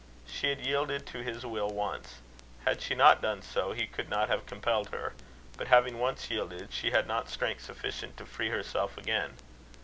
She 0.25 0.49
had 0.49 0.65
yielded 0.65 1.05
to 1.05 1.19
his 1.21 1.45
will 1.45 1.69
once. 1.69 2.21
Had 2.65 2.81
she 2.81 2.95
not 2.95 3.21
done 3.21 3.43
so, 3.43 3.71
he 3.73 3.85
could 3.85 4.09
not 4.09 4.29
have 4.29 4.47
compelled 4.47 4.89
her; 4.89 5.13
but, 5.57 5.67
having 5.67 5.99
once 5.99 6.31
yielded, 6.31 6.73
she 6.73 6.89
had 6.89 7.05
not 7.05 7.29
strength 7.29 7.61
sufficient 7.65 8.17
to 8.17 8.25
free 8.25 8.49
herself 8.49 8.97
again. 8.97 9.35